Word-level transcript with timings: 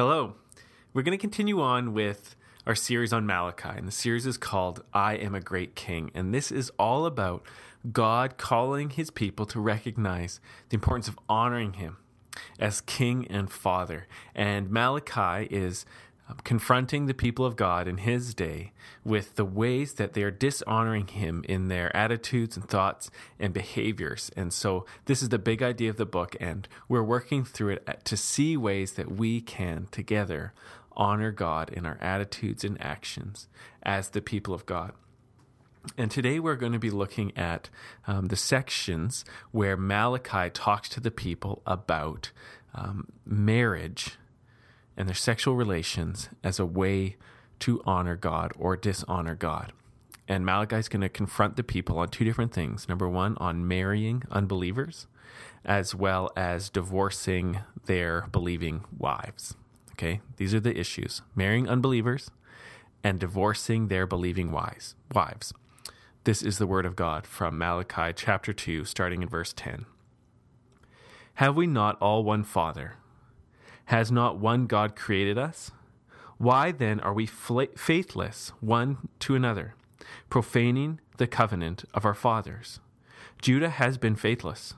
Hello. 0.00 0.32
We're 0.94 1.02
going 1.02 1.18
to 1.18 1.20
continue 1.20 1.60
on 1.60 1.92
with 1.92 2.34
our 2.66 2.74
series 2.74 3.12
on 3.12 3.26
Malachi, 3.26 3.68
and 3.76 3.86
the 3.86 3.92
series 3.92 4.24
is 4.24 4.38
called 4.38 4.82
I 4.94 5.16
Am 5.16 5.34
a 5.34 5.42
Great 5.42 5.74
King. 5.74 6.10
And 6.14 6.32
this 6.32 6.50
is 6.50 6.72
all 6.78 7.04
about 7.04 7.44
God 7.92 8.38
calling 8.38 8.88
his 8.88 9.10
people 9.10 9.44
to 9.44 9.60
recognize 9.60 10.40
the 10.70 10.76
importance 10.76 11.06
of 11.06 11.18
honoring 11.28 11.74
him 11.74 11.98
as 12.58 12.80
king 12.80 13.26
and 13.28 13.52
father. 13.52 14.06
And 14.34 14.70
Malachi 14.70 15.54
is 15.54 15.84
confronting 16.44 17.06
the 17.06 17.14
people 17.14 17.44
of 17.44 17.56
God 17.56 17.88
in 17.88 17.98
his 17.98 18.34
day 18.34 18.72
with 19.04 19.36
the 19.36 19.44
ways 19.44 19.94
that 19.94 20.12
they 20.12 20.22
are 20.22 20.30
dishonoring 20.30 21.08
him 21.08 21.44
in 21.48 21.68
their 21.68 21.94
attitudes 21.96 22.56
and 22.56 22.68
thoughts 22.68 23.10
and 23.38 23.52
behaviors. 23.52 24.30
And 24.36 24.52
so, 24.52 24.86
this 25.06 25.22
is 25.22 25.30
the 25.30 25.38
big 25.38 25.62
idea 25.62 25.90
of 25.90 25.96
the 25.96 26.06
book, 26.06 26.36
and 26.40 26.68
we're 26.88 27.02
working 27.02 27.44
through 27.44 27.70
it 27.70 28.04
to 28.04 28.16
see 28.16 28.56
ways 28.56 28.92
that 28.92 29.10
we 29.10 29.40
can 29.40 29.88
together 29.90 30.52
honor 30.96 31.30
God 31.30 31.70
in 31.70 31.86
our 31.86 31.98
attitudes 32.00 32.64
and 32.64 32.80
actions 32.80 33.48
as 33.82 34.10
the 34.10 34.20
people 34.20 34.52
of 34.52 34.66
God. 34.66 34.92
And 35.96 36.10
today 36.10 36.38
we're 36.38 36.56
going 36.56 36.72
to 36.72 36.78
be 36.78 36.90
looking 36.90 37.36
at 37.36 37.70
um, 38.06 38.26
the 38.26 38.36
sections 38.36 39.24
where 39.50 39.76
Malachi 39.76 40.50
talks 40.50 40.88
to 40.90 41.00
the 41.00 41.10
people 41.10 41.62
about 41.66 42.32
um, 42.74 43.08
marriage 43.24 44.18
and 44.96 45.08
their 45.08 45.14
sexual 45.14 45.56
relations 45.56 46.28
as 46.42 46.58
a 46.58 46.66
way 46.66 47.16
to 47.60 47.82
honor 47.84 48.16
God 48.16 48.52
or 48.58 48.76
dishonor 48.76 49.34
God. 49.34 49.72
And 50.28 50.46
Malachi 50.46 50.76
is 50.76 50.88
going 50.88 51.00
to 51.00 51.08
confront 51.08 51.56
the 51.56 51.64
people 51.64 51.98
on 51.98 52.08
two 52.08 52.24
different 52.24 52.52
things. 52.52 52.88
Number 52.88 53.08
one, 53.08 53.36
on 53.38 53.66
marrying 53.66 54.22
unbelievers, 54.30 55.06
as 55.64 55.94
well 55.94 56.30
as 56.36 56.70
divorcing 56.70 57.60
their 57.86 58.28
believing 58.30 58.84
wives. 58.96 59.56
Okay, 59.92 60.20
these 60.36 60.54
are 60.54 60.60
the 60.60 60.78
issues 60.78 61.22
marrying 61.34 61.68
unbelievers 61.68 62.30
and 63.02 63.18
divorcing 63.18 63.88
their 63.88 64.06
believing 64.06 64.50
wives. 64.50 64.94
wives. 65.14 65.52
This 66.24 66.42
is 66.42 66.58
the 66.58 66.66
word 66.66 66.86
of 66.86 66.96
God 66.96 67.26
from 67.26 67.58
Malachi 67.58 68.12
chapter 68.14 68.52
2, 68.52 68.84
starting 68.84 69.22
in 69.22 69.28
verse 69.28 69.52
10. 69.54 69.86
Have 71.34 71.56
we 71.56 71.66
not 71.66 72.00
all 72.00 72.22
one 72.22 72.44
Father? 72.44 72.96
Has 73.90 74.12
not 74.12 74.38
one 74.38 74.66
God 74.66 74.94
created 74.94 75.36
us? 75.36 75.72
Why 76.38 76.70
then 76.70 77.00
are 77.00 77.12
we 77.12 77.26
faithless 77.26 78.52
one 78.60 79.08
to 79.18 79.34
another, 79.34 79.74
profaning 80.28 81.00
the 81.16 81.26
covenant 81.26 81.84
of 81.92 82.04
our 82.04 82.14
fathers? 82.14 82.78
Judah 83.42 83.68
has 83.68 83.98
been 83.98 84.14
faithless. 84.14 84.74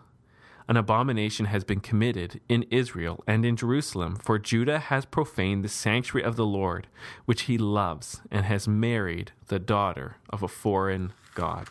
An 0.67 0.79
abomination 0.79 1.45
has 1.45 1.63
been 1.63 1.81
committed 1.81 2.41
in 2.49 2.65
Israel 2.71 3.23
and 3.27 3.45
in 3.45 3.55
Jerusalem, 3.55 4.17
for 4.17 4.39
Judah 4.39 4.79
has 4.79 5.05
profaned 5.05 5.63
the 5.63 5.69
sanctuary 5.69 6.25
of 6.25 6.37
the 6.37 6.47
Lord, 6.47 6.87
which 7.27 7.43
he 7.43 7.59
loves, 7.59 8.23
and 8.31 8.47
has 8.47 8.67
married 8.67 9.33
the 9.49 9.59
daughter 9.59 10.17
of 10.31 10.43
a 10.43 10.49
foreign 10.49 11.13
God. 11.35 11.69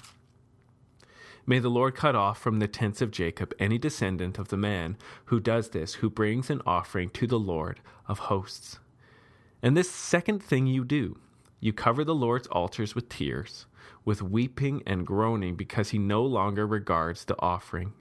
May 1.46 1.60
the 1.60 1.70
Lord 1.70 1.96
cut 1.96 2.16
off 2.16 2.40
from 2.40 2.60
the 2.60 2.68
tents 2.68 3.02
of 3.02 3.12
Jacob 3.12 3.54
any 3.60 3.78
descendant 3.78 4.38
of 4.38 4.50
the 4.50 4.58
man 4.58 4.98
who 5.26 5.40
does 5.40 5.70
this, 5.70 5.96
who 5.96 6.10
brings 6.10 6.50
an 6.50 6.62
offering 6.66 7.10
to 7.12 7.28
the 7.28 7.40
Lord 7.40 7.80
of 8.08 8.20
hosts. 8.20 8.80
And 9.62 9.76
this 9.76 9.90
second 9.90 10.44
thing 10.44 10.68
you 10.68 10.84
do, 10.84 11.18
you 11.60 11.74
cover 11.74 12.04
the 12.04 12.16
Lord's 12.16 12.48
altars 12.48 12.96
with 12.96 13.10
tears, 13.10 13.66
with 14.04 14.22
weeping 14.22 14.82
and 14.86 15.06
groaning, 15.06 15.56
because 15.56 15.90
he 15.90 15.98
no 15.98 16.24
longer 16.24 16.66
regards 16.66 17.26
the 17.26 17.40
offering 17.40 17.94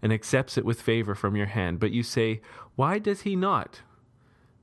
and 0.00 0.12
accepts 0.12 0.58
it 0.58 0.64
with 0.64 0.82
favor 0.82 1.14
from 1.14 1.36
your 1.36 1.46
hand. 1.46 1.78
But 1.78 1.92
you 1.92 2.02
say, 2.02 2.40
Why 2.74 2.98
does 2.98 3.22
he 3.22 3.36
not? 3.36 3.82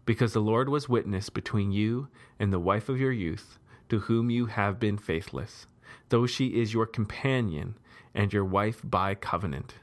Because 0.06 0.34
the 0.34 0.42
Lord 0.42 0.70
was 0.70 0.90
witness 0.90 1.30
between 1.30 1.72
you 1.72 2.10
and 2.40 2.52
the 2.52 2.60
wife 2.60 2.90
of 2.90 3.00
your 3.00 3.12
youth, 3.12 3.58
to 3.90 4.00
whom 4.00 4.30
you 4.30 4.48
have 4.48 4.80
been 4.80 4.98
faithless, 4.98 5.68
though 6.10 6.26
she 6.26 6.60
is 6.60 6.74
your 6.74 6.86
companion 6.86 7.76
and 8.14 8.34
your 8.34 8.46
wife 8.46 8.82
by 8.84 9.16
covenant. 9.16 9.76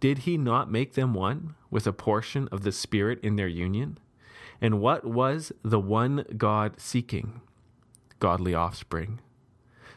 Did 0.00 0.18
he 0.18 0.36
not 0.36 0.70
make 0.70 0.94
them 0.94 1.14
one 1.14 1.54
with 1.70 1.86
a 1.86 1.92
portion 1.92 2.48
of 2.52 2.62
the 2.62 2.72
Spirit 2.72 3.20
in 3.22 3.36
their 3.36 3.48
union? 3.48 3.98
And 4.60 4.80
what 4.80 5.04
was 5.04 5.52
the 5.62 5.80
one 5.80 6.24
God 6.36 6.80
seeking? 6.80 7.40
Godly 8.18 8.54
offspring. 8.54 9.20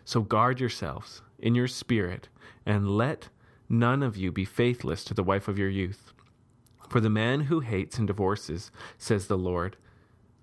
So 0.05 0.21
guard 0.21 0.59
yourselves 0.59 1.21
in 1.39 1.55
your 1.55 1.67
spirit, 1.67 2.29
and 2.65 2.89
let 2.89 3.29
none 3.69 4.01
of 4.01 4.15
you 4.17 4.31
be 4.31 4.45
faithless 4.45 5.03
to 5.03 5.13
the 5.13 5.23
wife 5.23 5.47
of 5.47 5.59
your 5.59 5.69
youth. 5.69 6.13
For 6.89 6.99
the 7.01 7.09
man 7.09 7.41
who 7.41 7.59
hates 7.59 7.97
and 7.97 8.07
divorces, 8.07 8.71
says 8.97 9.27
the 9.27 9.37
Lord, 9.37 9.75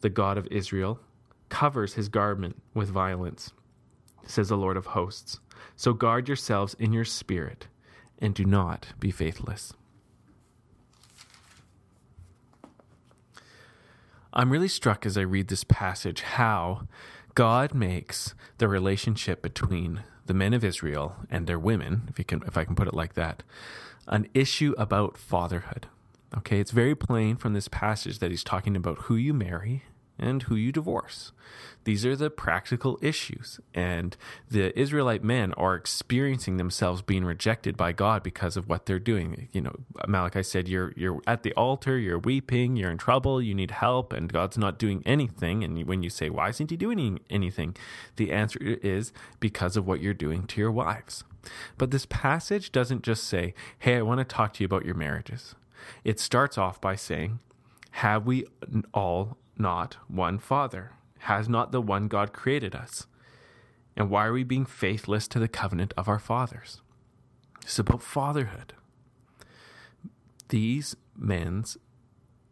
the 0.02 0.10
God 0.10 0.36
of 0.36 0.46
Israel, 0.48 1.00
covers 1.48 1.94
his 1.94 2.08
garment 2.08 2.60
with 2.74 2.90
violence, 2.90 3.52
says 4.30 4.48
the 4.48 4.56
Lord 4.56 4.76
of 4.76 4.86
hosts. 4.86 5.40
So 5.76 5.92
guard 5.92 6.28
yourselves 6.28 6.74
in 6.78 6.92
your 6.92 7.04
spirit, 7.04 7.68
and 8.18 8.34
do 8.34 8.44
not 8.44 8.88
be 8.98 9.10
faithless. 9.10 9.72
I'm 14.32 14.50
really 14.50 14.68
struck 14.68 15.06
as 15.06 15.16
I 15.16 15.22
read 15.22 15.48
this 15.48 15.64
passage 15.64 16.22
how 16.22 16.88
God 17.34 17.74
makes 17.74 18.34
the 18.58 18.68
relationship 18.68 19.42
between 19.42 20.02
the 20.26 20.34
men 20.34 20.54
of 20.54 20.64
Israel 20.64 21.16
and 21.30 21.46
their 21.46 21.58
women, 21.58 22.04
if 22.08 22.18
you 22.18 22.24
can 22.24 22.42
if 22.46 22.56
I 22.56 22.64
can 22.64 22.74
put 22.74 22.88
it 22.88 22.94
like 22.94 23.14
that, 23.14 23.42
an 24.08 24.28
issue 24.34 24.74
about 24.76 25.18
fatherhood. 25.18 25.86
Okay, 26.36 26.58
it's 26.58 26.72
very 26.72 26.96
plain 26.96 27.36
from 27.36 27.52
this 27.52 27.68
passage 27.68 28.18
that 28.18 28.30
he's 28.30 28.42
talking 28.42 28.74
about 28.74 29.02
who 29.02 29.14
you 29.14 29.32
marry 29.32 29.84
and 30.18 30.44
who 30.44 30.54
you 30.54 30.72
divorce. 30.72 31.32
These 31.84 32.06
are 32.06 32.16
the 32.16 32.30
practical 32.30 32.98
issues. 33.02 33.60
And 33.74 34.16
the 34.50 34.78
Israelite 34.78 35.22
men 35.22 35.52
are 35.54 35.74
experiencing 35.74 36.56
themselves 36.56 37.02
being 37.02 37.24
rejected 37.24 37.76
by 37.76 37.92
God 37.92 38.22
because 38.22 38.56
of 38.56 38.68
what 38.68 38.86
they're 38.86 38.98
doing. 38.98 39.48
You 39.52 39.60
know, 39.62 39.76
Malachi 40.08 40.42
said, 40.42 40.66
You're 40.66 40.92
you're 40.96 41.20
at 41.26 41.42
the 41.42 41.52
altar, 41.54 41.98
you're 41.98 42.18
weeping, 42.18 42.76
you're 42.76 42.90
in 42.90 42.98
trouble, 42.98 43.42
you 43.42 43.54
need 43.54 43.70
help, 43.70 44.12
and 44.12 44.32
God's 44.32 44.58
not 44.58 44.78
doing 44.78 45.02
anything. 45.04 45.62
And 45.62 45.86
when 45.86 46.02
you 46.02 46.10
say, 46.10 46.30
Why 46.30 46.48
isn't 46.48 46.70
he 46.70 46.76
doing 46.76 47.20
anything? 47.28 47.76
The 48.16 48.32
answer 48.32 48.58
is 48.60 49.12
because 49.40 49.76
of 49.76 49.86
what 49.86 50.00
you're 50.00 50.14
doing 50.14 50.46
to 50.48 50.60
your 50.60 50.72
wives. 50.72 51.24
But 51.76 51.90
this 51.90 52.06
passage 52.06 52.72
doesn't 52.72 53.02
just 53.02 53.24
say, 53.24 53.54
Hey, 53.78 53.96
I 53.96 54.02
want 54.02 54.18
to 54.18 54.24
talk 54.24 54.54
to 54.54 54.62
you 54.62 54.66
about 54.66 54.86
your 54.86 54.94
marriages. 54.94 55.54
It 56.02 56.18
starts 56.18 56.56
off 56.56 56.80
by 56.80 56.96
saying, 56.96 57.40
Have 57.90 58.26
we 58.26 58.46
all 58.94 59.36
not 59.56 59.96
one 60.08 60.38
Father? 60.38 60.92
Has 61.20 61.48
not 61.48 61.72
the 61.72 61.80
one 61.80 62.08
God 62.08 62.32
created 62.32 62.74
us? 62.74 63.06
And 63.96 64.10
why 64.10 64.26
are 64.26 64.32
we 64.32 64.44
being 64.44 64.66
faithless 64.66 65.28
to 65.28 65.38
the 65.38 65.48
covenant 65.48 65.94
of 65.96 66.08
our 66.08 66.18
fathers? 66.18 66.80
It's 67.62 67.78
about 67.78 68.02
fatherhood. 68.02 68.74
These 70.48 70.96
men's 71.16 71.78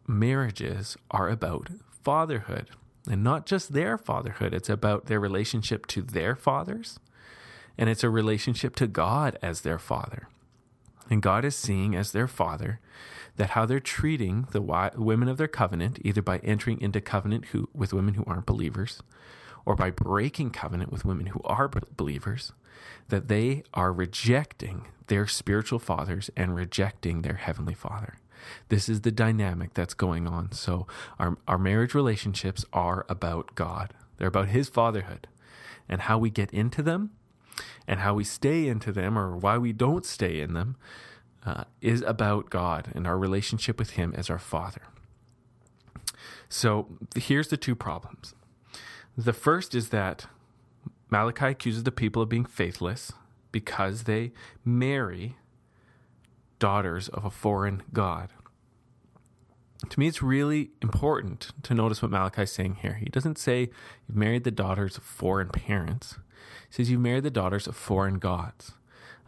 marriages 0.07 0.97
are 1.11 1.29
about 1.29 1.69
fatherhood. 2.03 2.71
And 3.09 3.23
not 3.23 3.45
just 3.45 3.73
their 3.73 3.97
fatherhood, 3.97 4.53
it's 4.53 4.69
about 4.69 5.05
their 5.05 5.19
relationship 5.19 5.85
to 5.87 6.01
their 6.01 6.35
fathers, 6.35 6.99
and 7.77 7.89
it's 7.89 8.03
a 8.03 8.09
relationship 8.09 8.75
to 8.77 8.87
God 8.87 9.37
as 9.41 9.61
their 9.61 9.79
father. 9.79 10.29
And 11.09 11.21
God 11.21 11.45
is 11.45 11.55
seeing 11.55 11.95
as 11.95 12.11
their 12.11 12.27
father 12.27 12.79
that 13.35 13.51
how 13.51 13.65
they're 13.65 13.79
treating 13.79 14.47
the 14.51 14.61
women 14.95 15.27
of 15.27 15.37
their 15.37 15.47
covenant, 15.47 15.99
either 16.03 16.21
by 16.21 16.37
entering 16.39 16.79
into 16.79 17.01
covenant 17.01 17.45
who, 17.45 17.69
with 17.73 17.93
women 17.93 18.13
who 18.13 18.23
aren't 18.25 18.45
believers, 18.45 19.01
or 19.65 19.75
by 19.75 19.89
breaking 19.89 20.51
covenant 20.51 20.91
with 20.91 21.05
women 21.05 21.27
who 21.27 21.41
are 21.43 21.69
believers, 21.95 22.53
that 23.09 23.27
they 23.27 23.63
are 23.73 23.91
rejecting 23.91 24.87
their 25.07 25.27
spiritual 25.27 25.79
fathers 25.79 26.29
and 26.35 26.55
rejecting 26.55 27.21
their 27.21 27.35
heavenly 27.35 27.73
father. 27.73 28.19
This 28.69 28.89
is 28.89 29.01
the 29.01 29.11
dynamic 29.11 29.73
that's 29.73 29.93
going 29.93 30.27
on. 30.27 30.51
So, 30.51 30.85
our, 31.17 31.37
our 31.47 31.57
marriage 31.57 31.93
relationships 31.93 32.65
are 32.73 33.05
about 33.07 33.55
God, 33.55 33.93
they're 34.17 34.27
about 34.27 34.49
His 34.49 34.69
fatherhood. 34.69 35.27
And 35.89 36.01
how 36.01 36.17
we 36.17 36.29
get 36.29 36.51
into 36.53 36.81
them 36.81 37.11
and 37.87 37.99
how 37.99 38.13
we 38.13 38.23
stay 38.23 38.67
into 38.67 38.91
them 38.91 39.17
or 39.17 39.35
why 39.37 39.57
we 39.57 39.73
don't 39.73 40.05
stay 40.05 40.39
in 40.39 40.53
them 40.53 40.75
uh, 41.45 41.65
is 41.81 42.01
about 42.01 42.49
God 42.49 42.91
and 42.95 43.05
our 43.05 43.17
relationship 43.17 43.77
with 43.77 43.91
Him 43.91 44.13
as 44.15 44.29
our 44.29 44.39
Father. 44.39 44.81
So 46.49 46.87
here's 47.15 47.47
the 47.47 47.57
two 47.57 47.75
problems. 47.75 48.33
The 49.17 49.33
first 49.33 49.75
is 49.75 49.89
that 49.89 50.27
Malachi 51.09 51.47
accuses 51.47 51.83
the 51.83 51.91
people 51.91 52.21
of 52.21 52.29
being 52.29 52.45
faithless 52.45 53.11
because 53.51 54.03
they 54.03 54.31
marry 54.65 55.37
daughters 56.59 57.09
of 57.09 57.25
a 57.25 57.29
foreign 57.29 57.83
God. 57.91 58.29
To 59.89 59.99
me, 59.99 60.07
it's 60.07 60.23
really 60.23 60.71
important 60.81 61.51
to 61.63 61.73
notice 61.73 62.01
what 62.01 62.09
Malachi 62.09 62.43
is 62.43 62.51
saying 62.51 62.77
here. 62.81 62.93
He 62.93 63.05
doesn't 63.05 63.37
say 63.37 63.69
you've 64.07 64.17
married 64.17 64.43
the 64.43 64.51
daughters 64.51 64.97
of 64.97 65.03
foreign 65.03 65.49
parents. 65.49 66.17
Says 66.69 66.89
you've 66.89 67.01
married 67.01 67.23
the 67.23 67.31
daughters 67.31 67.67
of 67.67 67.75
foreign 67.75 68.19
gods. 68.19 68.73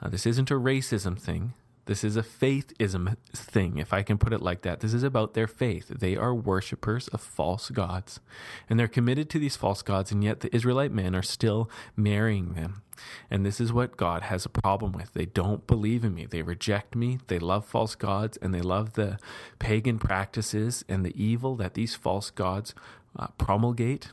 Uh, 0.01 0.09
this 0.09 0.25
isn't 0.25 0.51
a 0.51 0.56
racism 0.56 1.19
thing. 1.19 1.53
This 1.85 2.03
is 2.03 2.17
a 2.17 2.23
faithism 2.23 3.15
thing, 3.31 3.77
if 3.77 3.94
I 3.94 4.01
can 4.01 4.17
put 4.17 4.33
it 4.33 4.41
like 4.41 4.63
that. 4.63 4.79
This 4.79 4.94
is 4.94 5.03
about 5.03 5.35
their 5.35 5.47
faith. 5.47 5.88
They 5.88 6.15
are 6.15 6.33
worshippers 6.33 7.07
of 7.09 7.21
false 7.21 7.69
gods, 7.69 8.19
and 8.67 8.79
they're 8.79 8.88
committed 8.88 9.29
to 9.29 9.39
these 9.39 9.56
false 9.56 9.83
gods, 9.83 10.12
and 10.12 10.23
yet 10.23 10.39
the 10.39 10.53
Israelite 10.56 10.91
men 10.91 11.15
are 11.15 11.21
still 11.21 11.69
marrying 11.95 12.53
them. 12.53 12.81
And 13.29 13.45
this 13.45 13.62
is 13.62 13.71
what 13.71 13.97
God 13.97 14.23
has 14.23 14.45
a 14.45 14.50
problem 14.50 14.94
with. 14.94 15.13
They 15.13 15.25
don't 15.25 15.67
believe 15.67 16.03
in 16.03 16.15
me. 16.15 16.25
They 16.25 16.41
reject 16.41 16.95
me. 16.95 17.19
They 17.27 17.38
love 17.38 17.65
false 17.65 17.94
gods, 17.94 18.38
and 18.41 18.51
they 18.51 18.62
love 18.62 18.94
the 18.94 19.19
pagan 19.59 20.00
practices 20.00 20.83
and 20.89 21.06
the 21.06 21.23
evil 21.23 21.56
that 21.57 21.75
these 21.75 21.94
false 21.94 22.31
gods 22.31 22.73
uh, 23.15 23.27
promulgate 23.38 24.12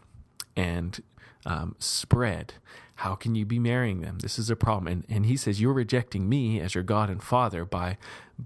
and 0.56 1.02
um, 1.46 1.76
spread. 1.78 2.54
How 2.96 3.14
can 3.14 3.34
you 3.34 3.44
be 3.44 3.58
marrying 3.58 4.00
them? 4.00 4.18
This 4.20 4.38
is 4.38 4.48
a 4.48 4.54
problem. 4.54 4.86
And, 4.92 5.04
and 5.08 5.26
he 5.26 5.36
says, 5.36 5.60
You're 5.60 5.72
rejecting 5.72 6.28
me 6.28 6.60
as 6.60 6.74
your 6.74 6.84
God 6.84 7.10
and 7.10 7.22
Father 7.22 7.64
by 7.64 7.98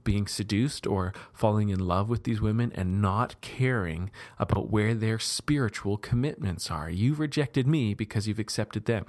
being 0.05 0.27
seduced 0.27 0.87
or 0.87 1.13
falling 1.33 1.69
in 1.69 1.81
love 1.81 2.09
with 2.09 2.25
these 2.25 2.41
women 2.41 2.73
and 2.75 3.01
not 3.01 3.41
caring 3.41 4.11
about 4.39 4.71
where 4.71 4.95
their 4.95 5.19
spiritual 5.19 5.97
commitments 5.97 6.71
are. 6.71 6.89
You've 6.91 7.21
rejected 7.21 7.67
me 7.67 7.95
because 7.95 8.27
you've 8.27 8.39
accepted 8.39 8.87
them. 8.87 9.07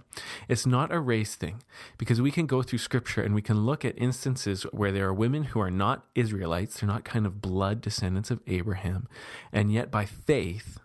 It's 0.48 0.66
not 0.66 0.94
a 0.94 1.00
race 1.00 1.36
thing 1.36 1.62
because 1.98 2.22
we 2.22 2.32
can 2.32 2.46
go 2.46 2.62
through 2.62 2.80
scripture 2.80 3.22
and 3.22 3.36
we 3.36 3.42
can 3.42 3.66
look 3.66 3.86
at 3.86 3.98
instances 3.98 4.64
where 4.72 4.92
there 4.92 5.08
are 5.08 5.14
women 5.14 5.44
who 5.44 5.60
are 5.60 5.72
not 5.72 6.06
Israelites, 6.16 6.80
they're 6.80 6.88
not 6.88 7.06
kind 7.06 7.26
of 7.26 7.42
blood 7.42 7.82
descendants 7.82 8.32
of 8.32 8.42
Abraham, 8.48 9.08
and 9.52 9.72
yet 9.72 9.92
by 9.92 10.06
faith, 10.06 10.80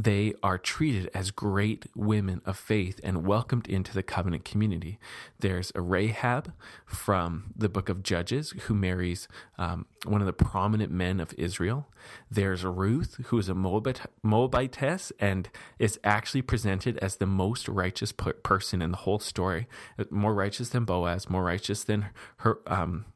they 0.00 0.32
are 0.44 0.58
treated 0.58 1.10
as 1.12 1.32
great 1.32 1.86
women 1.96 2.40
of 2.46 2.56
faith 2.56 3.00
and 3.02 3.26
welcomed 3.26 3.66
into 3.66 3.92
the 3.92 4.02
covenant 4.02 4.44
community. 4.44 4.96
There's 5.40 5.72
a 5.74 5.80
Rahab 5.80 6.52
from 6.86 7.52
the 7.56 7.68
book 7.68 7.88
of 7.88 8.04
Judges 8.04 8.54
who 8.66 8.74
marries 8.74 9.26
um, 9.58 9.86
one 10.04 10.20
of 10.20 10.28
the 10.28 10.32
prominent 10.32 10.92
men 10.92 11.18
of 11.18 11.34
Israel. 11.36 11.88
There's 12.30 12.64
Ruth, 12.64 13.16
who 13.26 13.38
is 13.38 13.48
a 13.48 13.56
Moabite, 13.56 14.02
Moabitess 14.22 15.10
and 15.18 15.48
is 15.80 15.98
actually 16.04 16.42
presented 16.42 16.96
as 16.98 17.16
the 17.16 17.26
most 17.26 17.68
righteous 17.68 18.12
person 18.12 18.80
in 18.80 18.92
the 18.92 18.98
whole 18.98 19.18
story, 19.18 19.66
more 20.10 20.32
righteous 20.32 20.68
than 20.68 20.84
Boaz, 20.84 21.28
more 21.28 21.42
righteous 21.42 21.82
than 21.82 22.06
her. 22.38 22.60
Um, 22.68 23.06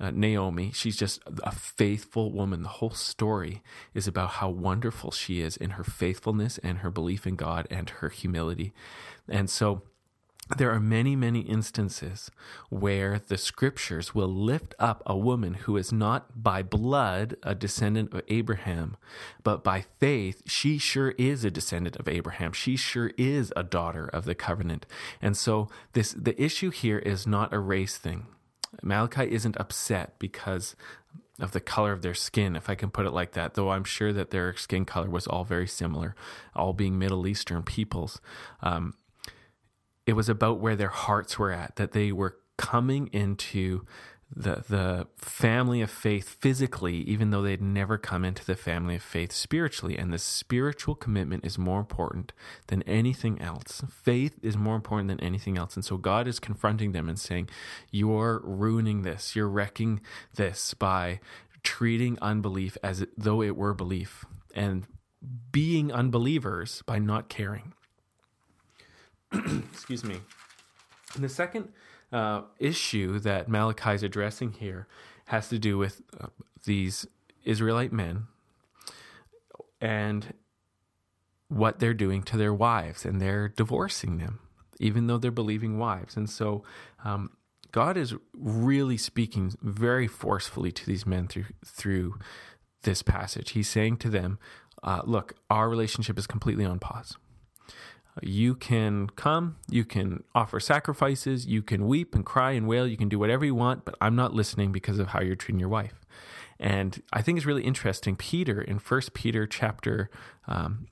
uh, 0.00 0.10
Naomi. 0.10 0.72
She's 0.72 0.96
just 0.96 1.20
a 1.42 1.52
faithful 1.52 2.32
woman. 2.32 2.62
The 2.62 2.68
whole 2.68 2.90
story 2.90 3.62
is 3.94 4.06
about 4.06 4.30
how 4.30 4.48
wonderful 4.50 5.10
she 5.10 5.40
is 5.40 5.56
in 5.56 5.70
her 5.70 5.84
faithfulness 5.84 6.58
and 6.58 6.78
her 6.78 6.90
belief 6.90 7.26
in 7.26 7.36
God 7.36 7.66
and 7.70 7.90
her 7.90 8.08
humility. 8.08 8.72
And 9.28 9.50
so 9.50 9.82
there 10.56 10.70
are 10.70 10.80
many, 10.80 11.14
many 11.14 11.40
instances 11.40 12.30
where 12.70 13.18
the 13.18 13.36
scriptures 13.36 14.14
will 14.14 14.28
lift 14.28 14.74
up 14.78 15.02
a 15.04 15.16
woman 15.16 15.54
who 15.54 15.76
is 15.76 15.92
not 15.92 16.42
by 16.42 16.62
blood 16.62 17.36
a 17.42 17.54
descendant 17.54 18.14
of 18.14 18.22
Abraham, 18.28 18.96
but 19.42 19.62
by 19.62 19.84
faith, 20.00 20.42
she 20.46 20.78
sure 20.78 21.10
is 21.18 21.44
a 21.44 21.50
descendant 21.50 21.96
of 21.96 22.08
Abraham. 22.08 22.52
She 22.52 22.76
sure 22.76 23.12
is 23.18 23.52
a 23.56 23.62
daughter 23.62 24.06
of 24.06 24.24
the 24.24 24.34
covenant. 24.34 24.86
And 25.20 25.36
so 25.36 25.68
this 25.92 26.12
the 26.12 26.40
issue 26.42 26.70
here 26.70 26.98
is 26.98 27.26
not 27.26 27.52
a 27.52 27.58
race 27.58 27.98
thing. 27.98 28.26
Malachi 28.82 29.30
isn't 29.32 29.56
upset 29.58 30.18
because 30.18 30.76
of 31.40 31.52
the 31.52 31.60
color 31.60 31.92
of 31.92 32.02
their 32.02 32.14
skin, 32.14 32.56
if 32.56 32.68
I 32.68 32.74
can 32.74 32.90
put 32.90 33.06
it 33.06 33.12
like 33.12 33.32
that, 33.32 33.54
though 33.54 33.70
I'm 33.70 33.84
sure 33.84 34.12
that 34.12 34.30
their 34.30 34.56
skin 34.56 34.84
color 34.84 35.08
was 35.08 35.26
all 35.26 35.44
very 35.44 35.68
similar, 35.68 36.14
all 36.54 36.72
being 36.72 36.98
Middle 36.98 37.26
Eastern 37.26 37.62
peoples. 37.62 38.20
Um, 38.60 38.94
it 40.06 40.14
was 40.14 40.28
about 40.28 40.58
where 40.58 40.74
their 40.74 40.88
hearts 40.88 41.38
were 41.38 41.52
at, 41.52 41.76
that 41.76 41.92
they 41.92 42.12
were 42.12 42.38
coming 42.56 43.08
into 43.12 43.86
the 44.34 44.62
the 44.68 45.06
family 45.16 45.80
of 45.80 45.90
faith 45.90 46.36
physically, 46.40 46.96
even 46.96 47.30
though 47.30 47.42
they'd 47.42 47.62
never 47.62 47.96
come 47.96 48.24
into 48.24 48.44
the 48.44 48.56
family 48.56 48.96
of 48.96 49.02
faith 49.02 49.32
spiritually. 49.32 49.96
And 49.96 50.12
the 50.12 50.18
spiritual 50.18 50.94
commitment 50.94 51.46
is 51.46 51.58
more 51.58 51.80
important 51.80 52.32
than 52.66 52.82
anything 52.82 53.40
else. 53.40 53.82
Faith 53.90 54.38
is 54.42 54.56
more 54.56 54.76
important 54.76 55.08
than 55.08 55.20
anything 55.20 55.56
else. 55.56 55.76
And 55.76 55.84
so 55.84 55.96
God 55.96 56.28
is 56.28 56.38
confronting 56.38 56.92
them 56.92 57.08
and 57.08 57.18
saying, 57.18 57.48
You're 57.90 58.40
ruining 58.44 59.02
this, 59.02 59.34
you're 59.34 59.48
wrecking 59.48 60.00
this 60.34 60.74
by 60.74 61.20
treating 61.62 62.18
unbelief 62.20 62.76
as 62.82 63.06
though 63.16 63.42
it 63.42 63.56
were 63.56 63.74
belief 63.74 64.24
and 64.54 64.86
being 65.50 65.92
unbelievers 65.92 66.82
by 66.86 66.98
not 66.98 67.28
caring. 67.28 67.72
Excuse 69.32 70.04
me. 70.04 70.20
And 71.14 71.24
the 71.24 71.28
second 71.28 71.70
uh, 72.12 72.42
issue 72.58 73.18
that 73.20 73.48
Malachi 73.48 73.90
is 73.92 74.02
addressing 74.02 74.52
here 74.52 74.86
has 75.26 75.48
to 75.48 75.58
do 75.58 75.76
with 75.76 76.00
uh, 76.18 76.28
these 76.64 77.06
Israelite 77.44 77.92
men 77.92 78.26
and 79.80 80.34
what 81.48 81.78
they're 81.78 81.94
doing 81.94 82.22
to 82.22 82.36
their 82.36 82.52
wives, 82.52 83.04
and 83.04 83.20
they're 83.20 83.48
divorcing 83.48 84.18
them, 84.18 84.40
even 84.78 85.06
though 85.06 85.18
they're 85.18 85.30
believing 85.30 85.78
wives. 85.78 86.16
And 86.16 86.28
so, 86.28 86.62
um, 87.04 87.30
God 87.72 87.96
is 87.96 88.14
really 88.34 88.96
speaking 88.96 89.54
very 89.62 90.06
forcefully 90.06 90.72
to 90.72 90.86
these 90.86 91.06
men 91.06 91.28
through 91.28 91.46
through 91.64 92.18
this 92.82 93.02
passage. 93.02 93.50
He's 93.50 93.68
saying 93.68 93.98
to 93.98 94.10
them, 94.10 94.38
uh, 94.82 95.02
"Look, 95.04 95.34
our 95.50 95.68
relationship 95.68 96.18
is 96.18 96.26
completely 96.26 96.64
on 96.64 96.78
pause 96.78 97.16
you 98.22 98.54
can 98.54 99.08
come, 99.10 99.56
you 99.68 99.84
can 99.84 100.22
offer 100.34 100.60
sacrifices, 100.60 101.46
you 101.46 101.62
can 101.62 101.86
weep 101.86 102.14
and 102.14 102.24
cry 102.24 102.52
and 102.52 102.66
wail, 102.66 102.86
you 102.86 102.96
can 102.96 103.08
do 103.08 103.18
whatever 103.18 103.44
you 103.44 103.54
want, 103.54 103.84
but 103.84 103.94
I'm 104.00 104.16
not 104.16 104.34
listening 104.34 104.72
because 104.72 104.98
of 104.98 105.08
how 105.08 105.20
you're 105.20 105.36
treating 105.36 105.60
your 105.60 105.68
wife. 105.68 105.94
And 106.58 107.02
I 107.12 107.22
think 107.22 107.38
it's 107.38 107.46
really 107.46 107.64
interesting. 107.64 108.16
Peter 108.16 108.60
in 108.60 108.78
First 108.78 109.14
Peter 109.14 109.46
chapter 109.46 110.10
um, 110.46 110.88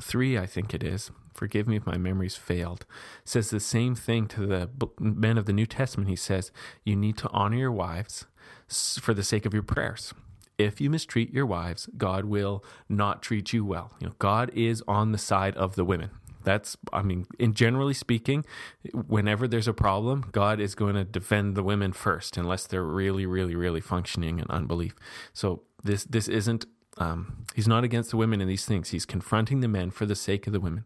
three, 0.00 0.38
I 0.38 0.46
think 0.46 0.74
it 0.74 0.82
is. 0.82 1.10
Forgive 1.34 1.66
me 1.66 1.76
if 1.76 1.86
my 1.86 1.96
memory's 1.96 2.36
failed. 2.36 2.86
Says 3.24 3.50
the 3.50 3.58
same 3.58 3.94
thing 3.94 4.28
to 4.28 4.46
the 4.46 4.70
men 5.00 5.38
of 5.38 5.46
the 5.46 5.52
New 5.52 5.66
Testament. 5.66 6.08
He 6.08 6.16
says 6.16 6.52
you 6.84 6.94
need 6.94 7.16
to 7.18 7.28
honor 7.30 7.56
your 7.56 7.72
wives 7.72 8.26
for 8.68 9.12
the 9.12 9.24
sake 9.24 9.44
of 9.44 9.52
your 9.52 9.62
prayers 9.62 10.14
if 10.58 10.80
you 10.80 10.90
mistreat 10.90 11.32
your 11.32 11.46
wives, 11.46 11.88
God 11.96 12.24
will 12.24 12.64
not 12.88 13.22
treat 13.22 13.52
you 13.52 13.64
well. 13.64 13.92
You 14.00 14.08
know, 14.08 14.14
God 14.18 14.50
is 14.54 14.82
on 14.86 15.12
the 15.12 15.18
side 15.18 15.56
of 15.56 15.74
the 15.74 15.84
women. 15.84 16.10
That's, 16.44 16.76
I 16.92 17.02
mean, 17.02 17.26
in 17.38 17.54
generally 17.54 17.94
speaking, 17.94 18.44
whenever 18.92 19.46
there's 19.48 19.68
a 19.68 19.72
problem, 19.72 20.26
God 20.32 20.60
is 20.60 20.74
going 20.74 20.94
to 20.94 21.04
defend 21.04 21.56
the 21.56 21.62
women 21.62 21.92
first, 21.92 22.36
unless 22.36 22.66
they're 22.66 22.84
really, 22.84 23.26
really, 23.26 23.54
really 23.54 23.80
functioning 23.80 24.38
in 24.38 24.46
unbelief. 24.48 24.94
So 25.32 25.62
this 25.82 26.04
this 26.04 26.28
isn't. 26.28 26.66
Um, 26.98 27.46
he's 27.54 27.66
not 27.66 27.84
against 27.84 28.10
the 28.10 28.18
women 28.18 28.42
in 28.42 28.48
these 28.48 28.66
things. 28.66 28.90
He's 28.90 29.06
confronting 29.06 29.60
the 29.60 29.68
men 29.68 29.90
for 29.90 30.04
the 30.04 30.14
sake 30.14 30.46
of 30.46 30.52
the 30.52 30.60
women. 30.60 30.84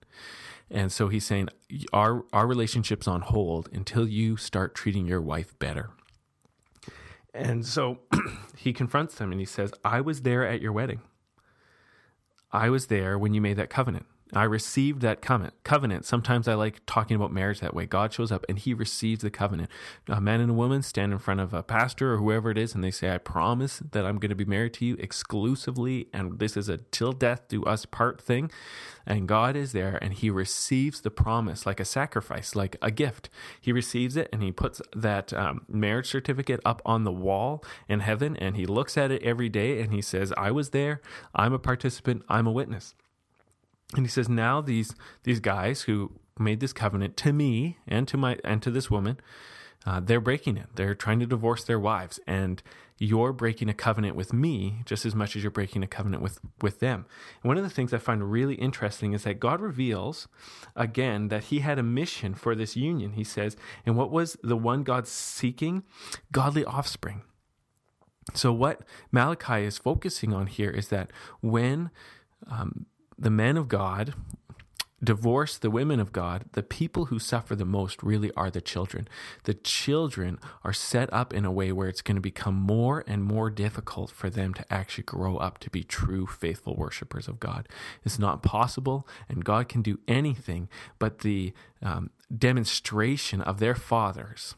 And 0.71 0.91
so 0.93 1.09
he's 1.09 1.25
saying 1.25 1.49
our 1.93 2.25
our 2.33 2.47
relationship's 2.47 3.09
on 3.09 3.23
hold 3.23 3.69
until 3.73 4.07
you 4.09 4.37
start 4.37 4.75
treating 4.75 5.07
your 5.07 5.21
wife 5.21 5.57
better. 5.59 5.91
And 7.35 7.67
so 7.67 7.99
he 8.57 8.73
confronts 8.73 9.17
them 9.17 9.31
and 9.33 9.41
he 9.41 9.47
says, 9.47 9.73
"I 9.85 10.01
was 10.01 10.23
there 10.23 10.47
at 10.47 10.61
your 10.61 10.73
wedding. 10.73 11.03
I 12.53 12.71
was 12.71 12.87
there 12.87 13.19
when 13.19 13.35
you 13.35 13.41
made 13.41 13.57
that 13.59 13.71
covenant. 13.71 14.07
I 14.33 14.43
received 14.43 15.03
that 15.03 15.23
covenant. 15.23 16.05
Sometimes 16.05 16.49
I 16.49 16.55
like 16.55 16.81
talking 16.85 17.15
about 17.15 17.33
marriage 17.33 17.61
that 17.61 17.75
way. 17.75 17.87
God 17.87 18.13
shows 18.13 18.33
up 18.33 18.45
and 18.49 18.59
he 18.59 18.75
receives 18.75 19.23
the 19.23 19.31
covenant. 19.31 19.71
A 20.09 20.21
man 20.21 20.41
and 20.41 20.51
a 20.51 20.55
woman 20.55 20.83
stand 20.83 21.13
in 21.13 21.21
front 21.21 21.39
of 21.39 21.55
a 21.55 21.63
pastor 21.63 22.15
or 22.15 22.17
whoever 22.17 22.51
it 22.51 22.59
is 22.59 22.75
and 22.75 22.83
they 22.83 22.91
say, 22.91 23.15
I 23.15 23.19
promise 23.19 23.81
that 23.93 24.05
I'm 24.05 24.19
going 24.19 24.31
to 24.31 24.37
be 24.37 24.45
married 24.45 24.75
to 24.75 24.85
you 24.85 24.97
exclusively. 24.99 26.09
And 26.13 26.41
this 26.41 26.57
is 26.57 26.69
a 26.69 26.79
till 26.79 27.13
death 27.13 27.47
do 27.47 27.63
us 27.65 27.87
part 27.87 28.21
thing. 28.21 28.51
And 29.07 29.29
God 29.29 29.55
is 29.55 29.71
there 29.71 29.97
and 30.03 30.13
he 30.13 30.29
receives 30.29 31.03
the 31.03 31.11
promise 31.11 31.65
like 31.65 31.79
a 31.79 31.85
sacrifice, 31.85 32.57
like 32.57 32.77
a 32.83 32.91
gift. 32.91 33.31
He 33.61 33.71
receives 33.71 34.17
it 34.17 34.29
and 34.33 34.43
he 34.43 34.51
puts 34.51 34.83
that 34.95 35.33
um, 35.33 35.65
marriage 35.69 36.09
certificate 36.09 36.61
up 36.65 36.83
on 36.85 37.05
the 37.05 37.13
wall 37.13 37.63
in 37.89 38.01
heaven 38.01 38.37
and 38.37 38.57
he 38.57 38.67
looks 38.67 38.99
at 38.99 39.13
it 39.13 39.23
every 39.23 39.49
day 39.49 39.81
and 39.81 39.93
he 39.93 40.03
says, 40.03 40.33
I 40.37 40.51
was 40.51 40.71
there. 40.71 41.01
I'm 41.33 41.53
a 41.53 41.61
participant. 41.61 42.25
I'm 42.29 42.49
a 42.49 42.53
witness. 42.53 42.97
And 43.95 44.05
he 44.05 44.11
says, 44.11 44.29
now 44.29 44.61
these 44.61 44.95
these 45.23 45.41
guys 45.41 45.83
who 45.83 46.13
made 46.39 46.61
this 46.61 46.73
covenant 46.73 47.17
to 47.19 47.33
me 47.33 47.79
and 47.87 48.07
to 48.09 48.17
my 48.17 48.39
and 48.45 48.61
to 48.63 48.71
this 48.71 48.91
woman, 48.91 49.19
uh, 49.87 50.01
they're 50.01 50.21
breaking 50.21 50.57
it. 50.57 50.67
They're 50.75 50.95
trying 50.95 51.21
to 51.21 51.27
divorce 51.27 51.65
their 51.65 51.79
wives, 51.79 52.19
and 52.27 52.63
you're 52.99 53.33
breaking 53.33 53.69
a 53.69 53.75
covenant 53.75 54.17
with 54.17 54.33
me 54.33 54.83
just 54.87 55.05
as 55.05 55.15
much 55.15 55.37
as 55.37 55.43
you're 55.43 55.51
breaking 55.51 55.83
a 55.83 55.87
covenant 55.87 56.23
with 56.23 56.41
with 56.61 56.81
them. 56.81 57.07
And 57.43 57.49
one 57.49 57.59
of 57.59 57.63
the 57.63 57.71
things 57.71 57.93
I 57.93 57.99
find 57.99 58.31
really 58.31 58.55
interesting 58.57 59.13
is 59.13 59.23
that 59.25 59.39
God 59.39 59.61
reveals 59.61 60.27
again 60.75 61.29
that 61.29 61.45
He 61.45 61.61
had 61.61 61.79
a 61.79 61.83
mission 61.83 62.35
for 62.35 62.55
this 62.55 62.75
union. 62.75 63.13
He 63.13 63.25
says, 63.25 63.57
and 63.85 63.97
what 63.97 64.11
was 64.11 64.37
the 64.43 64.57
one 64.57 64.83
God 64.83 65.07
seeking? 65.07 65.85
Godly 66.33 66.65
offspring. 66.65 67.23
So 68.35 68.53
what 68.53 68.81
Malachi 69.13 69.65
is 69.65 69.79
focusing 69.79 70.33
on 70.33 70.49
here 70.49 70.71
is 70.71 70.89
that 70.89 71.13
when 71.41 71.91
um, 72.51 72.87
the 73.19 73.31
men 73.31 73.57
of 73.57 73.69
God 73.69 74.15
divorce 75.03 75.59
the 75.59 75.71
women 75.71 76.01
of 76.01 76.13
God, 76.13 76.47
the 76.53 76.63
people 76.63 77.07
who 77.07 77.19
suffer 77.19 77.55
the 77.55 77.67
most 77.67 78.03
really 78.03 78.33
are 78.33 78.51
the 78.51 78.63
children. 78.63 79.07
The 79.45 79.55
children 79.55 80.39
are 80.65 80.73
set 80.73 81.13
up 81.13 81.35
in 81.35 81.45
a 81.45 81.53
way 81.53 81.71
where 81.71 81.89
it's 81.89 82.01
going 82.01 82.17
to 82.17 82.23
become 82.23 82.55
more 82.55 83.05
and 83.07 83.23
more 83.23 83.51
difficult 83.51 84.11
for 84.11 84.31
them 84.31 84.55
to 84.55 84.73
actually 84.73 85.05
grow 85.05 85.37
up 85.37 85.59
to 85.59 85.71
be 85.71 85.85
true, 85.85 86.27
faithful 86.27 86.75
worshipers 86.77 87.29
of 87.29 87.39
God. 87.39 87.69
It's 88.05 88.19
not 88.19 88.43
possible, 88.43 89.07
and 89.29 89.45
God 89.45 89.69
can 89.69 89.83
do 89.83 89.99
anything, 90.09 90.69
but 90.99 91.19
the 91.19 91.53
um, 91.83 92.11
demonstration 92.37 93.43
of 93.43 93.61
their 93.61 93.75
fathers, 93.75 94.55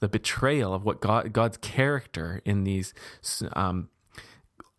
the 0.00 0.08
betrayal 0.08 0.74
of 0.74 0.84
what 0.84 1.00
God, 1.00 1.32
God's 1.32 1.58
character 1.58 2.42
in 2.44 2.64
these 2.64 2.92
um, 3.54 3.88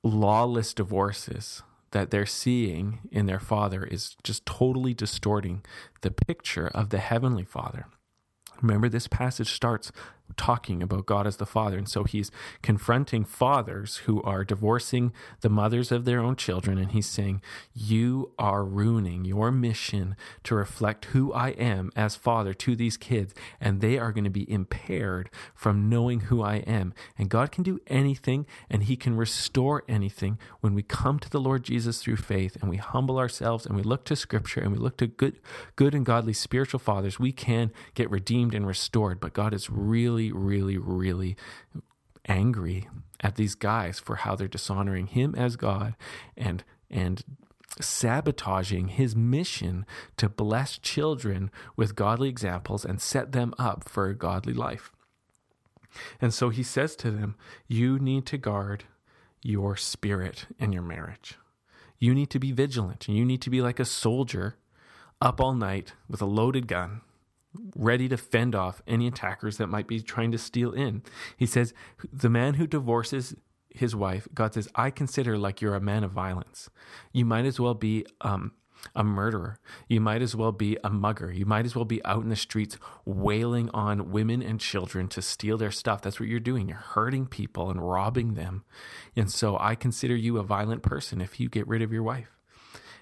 lawless 0.03 0.73
divorces 0.73 1.63
that 1.91 2.11
they're 2.11 2.25
seeing 2.25 3.07
in 3.11 3.25
their 3.25 3.39
father 3.39 3.83
is 3.83 4.15
just 4.23 4.45
totally 4.45 4.93
distorting 4.93 5.63
the 6.01 6.11
picture 6.11 6.67
of 6.67 6.89
the 6.89 6.97
heavenly 6.97 7.45
father. 7.45 7.87
Remember, 8.61 8.89
this 8.89 9.07
passage 9.07 9.51
starts 9.51 9.91
talking 10.37 10.81
about 10.81 11.05
God 11.05 11.27
as 11.27 11.37
the 11.37 11.45
Father. 11.45 11.77
And 11.77 11.87
so 11.87 12.03
he's 12.03 12.31
confronting 12.61 13.23
fathers 13.23 13.97
who 13.97 14.21
are 14.23 14.43
divorcing 14.43 15.13
the 15.41 15.49
mothers 15.49 15.91
of 15.91 16.05
their 16.05 16.19
own 16.19 16.35
children. 16.35 16.77
And 16.77 16.91
he's 16.91 17.05
saying, 17.05 17.41
You 17.73 18.31
are 18.37 18.63
ruining 18.63 19.25
your 19.25 19.51
mission 19.51 20.15
to 20.43 20.55
reflect 20.55 21.05
who 21.05 21.33
I 21.33 21.49
am 21.49 21.91
as 21.95 22.15
Father 22.15 22.53
to 22.55 22.75
these 22.75 22.97
kids. 22.97 23.33
And 23.61 23.81
they 23.81 23.97
are 23.97 24.11
going 24.11 24.23
to 24.23 24.29
be 24.29 24.49
impaired 24.51 25.29
from 25.53 25.89
knowing 25.89 26.21
who 26.21 26.41
I 26.41 26.57
am. 26.57 26.93
And 27.17 27.29
God 27.29 27.51
can 27.51 27.63
do 27.63 27.79
anything 27.87 28.45
and 28.69 28.83
he 28.83 28.95
can 28.95 29.15
restore 29.15 29.83
anything 29.87 30.39
when 30.61 30.73
we 30.73 30.83
come 30.83 31.19
to 31.19 31.29
the 31.29 31.39
Lord 31.39 31.63
Jesus 31.63 32.01
through 32.01 32.17
faith 32.17 32.57
and 32.59 32.69
we 32.69 32.77
humble 32.77 33.17
ourselves 33.17 33.65
and 33.65 33.75
we 33.75 33.83
look 33.83 34.05
to 34.05 34.15
Scripture 34.15 34.61
and 34.61 34.71
we 34.71 34.77
look 34.77 34.97
to 34.97 35.07
good, 35.07 35.39
good 35.75 35.93
and 35.93 36.05
godly 36.05 36.33
spiritual 36.33 36.79
fathers. 36.79 37.19
We 37.19 37.31
can 37.31 37.71
get 37.93 38.09
redeemed 38.09 38.53
and 38.53 38.65
restored. 38.65 39.19
But 39.19 39.33
God 39.33 39.53
is 39.53 39.69
really 39.69 40.14
really, 40.15 40.31
really, 40.31 40.77
really 40.77 41.35
angry 42.27 42.87
at 43.21 43.35
these 43.35 43.55
guys 43.55 43.99
for 43.99 44.17
how 44.17 44.35
they're 44.35 44.47
dishonoring 44.47 45.07
him 45.07 45.35
as 45.35 45.55
God 45.55 45.95
and 46.35 46.63
and 46.89 47.23
sabotaging 47.81 48.89
his 48.89 49.15
mission 49.15 49.85
to 50.17 50.29
bless 50.29 50.77
children 50.77 51.51
with 51.75 51.95
godly 51.95 52.29
examples 52.29 52.85
and 52.85 53.01
set 53.01 53.31
them 53.31 53.53
up 53.57 53.87
for 53.87 54.07
a 54.07 54.15
godly 54.15 54.53
life. 54.53 54.91
And 56.21 56.33
so 56.33 56.49
he 56.49 56.63
says 56.63 56.95
to 56.97 57.11
them, 57.11 57.35
You 57.67 57.99
need 57.99 58.25
to 58.27 58.37
guard 58.37 58.85
your 59.41 59.75
spirit 59.75 60.45
in 60.57 60.71
your 60.71 60.83
marriage. 60.83 61.37
You 61.99 62.13
need 62.13 62.29
to 62.29 62.39
be 62.39 62.51
vigilant. 62.51 63.07
You 63.07 63.25
need 63.25 63.41
to 63.41 63.49
be 63.49 63.61
like 63.61 63.79
a 63.79 63.85
soldier 63.85 64.55
up 65.21 65.41
all 65.41 65.53
night 65.53 65.93
with 66.09 66.21
a 66.21 66.25
loaded 66.25 66.67
gun 66.67 67.01
ready 67.75 68.07
to 68.09 68.17
fend 68.17 68.55
off 68.55 68.81
any 68.87 69.07
attackers 69.07 69.57
that 69.57 69.67
might 69.67 69.87
be 69.87 70.01
trying 70.01 70.31
to 70.31 70.37
steal 70.37 70.71
in. 70.71 71.03
He 71.37 71.45
says, 71.45 71.73
The 72.11 72.29
man 72.29 72.55
who 72.55 72.67
divorces 72.67 73.35
his 73.69 73.95
wife, 73.95 74.27
God 74.33 74.53
says, 74.53 74.69
I 74.75 74.89
consider 74.89 75.37
like 75.37 75.61
you're 75.61 75.75
a 75.75 75.81
man 75.81 76.03
of 76.03 76.11
violence. 76.11 76.69
You 77.11 77.25
might 77.25 77.45
as 77.45 77.59
well 77.59 77.73
be 77.73 78.05
um, 78.21 78.53
a 78.95 79.03
murderer. 79.03 79.59
You 79.87 80.01
might 80.01 80.21
as 80.21 80.35
well 80.35 80.51
be 80.51 80.77
a 80.83 80.89
mugger. 80.89 81.31
You 81.31 81.45
might 81.45 81.65
as 81.65 81.75
well 81.75 81.85
be 81.85 82.03
out 82.05 82.23
in 82.23 82.29
the 82.29 82.35
streets 82.35 82.77
wailing 83.05 83.69
on 83.73 84.11
women 84.11 84.41
and 84.41 84.59
children 84.59 85.07
to 85.09 85.21
steal 85.21 85.57
their 85.57 85.71
stuff. 85.71 86.01
That's 86.01 86.19
what 86.19 86.29
you're 86.29 86.39
doing. 86.39 86.67
You're 86.67 86.77
hurting 86.77 87.27
people 87.27 87.69
and 87.69 87.81
robbing 87.81 88.33
them. 88.33 88.63
And 89.15 89.31
so 89.31 89.57
I 89.59 89.75
consider 89.75 90.15
you 90.15 90.37
a 90.37 90.43
violent 90.43 90.83
person 90.83 91.21
if 91.21 91.39
you 91.39 91.49
get 91.49 91.67
rid 91.67 91.81
of 91.81 91.91
your 91.91 92.03
wife. 92.03 92.34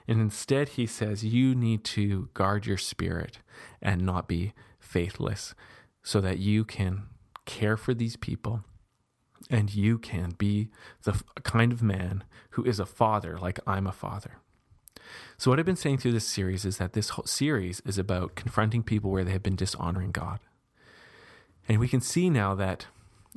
And 0.07 0.19
instead, 0.19 0.69
he 0.69 0.85
says, 0.85 1.23
you 1.23 1.55
need 1.55 1.83
to 1.85 2.29
guard 2.33 2.65
your 2.65 2.77
spirit 2.77 3.39
and 3.81 4.05
not 4.05 4.27
be 4.27 4.53
faithless 4.79 5.55
so 6.01 6.19
that 6.21 6.39
you 6.39 6.65
can 6.65 7.03
care 7.45 7.77
for 7.77 7.93
these 7.93 8.15
people 8.15 8.63
and 9.49 9.73
you 9.73 9.97
can 9.97 10.31
be 10.37 10.69
the 11.03 11.21
kind 11.43 11.71
of 11.71 11.81
man 11.81 12.23
who 12.51 12.63
is 12.63 12.79
a 12.79 12.85
father 12.85 13.37
like 13.37 13.59
I'm 13.65 13.87
a 13.87 13.91
father. 13.91 14.37
So, 15.37 15.51
what 15.51 15.59
I've 15.59 15.65
been 15.65 15.75
saying 15.75 15.97
through 15.97 16.13
this 16.13 16.27
series 16.27 16.63
is 16.63 16.77
that 16.77 16.93
this 16.93 17.09
whole 17.09 17.25
series 17.25 17.81
is 17.85 17.97
about 17.97 18.35
confronting 18.35 18.83
people 18.83 19.11
where 19.11 19.23
they 19.23 19.31
have 19.31 19.43
been 19.43 19.55
dishonoring 19.55 20.11
God. 20.11 20.39
And 21.67 21.79
we 21.79 21.87
can 21.87 22.01
see 22.01 22.29
now 22.29 22.55
that 22.55 22.87